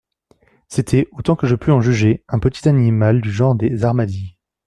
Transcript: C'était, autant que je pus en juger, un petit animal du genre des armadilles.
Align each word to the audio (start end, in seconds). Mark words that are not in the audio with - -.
C'était, 0.67 1.07
autant 1.11 1.35
que 1.35 1.45
je 1.45 1.55
pus 1.55 1.69
en 1.71 1.79
juger, 1.79 2.23
un 2.27 2.39
petit 2.39 2.67
animal 2.67 3.21
du 3.21 3.31
genre 3.31 3.53
des 3.53 3.85
armadilles. 3.85 4.35